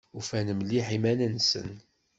[0.19, 1.69] Ufan mliḥ iman-nsen.